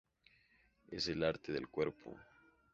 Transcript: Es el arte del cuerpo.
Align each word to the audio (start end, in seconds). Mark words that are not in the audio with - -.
Es 0.87 1.09
el 1.09 1.23
arte 1.23 1.51
del 1.51 1.67
cuerpo. 1.69 2.17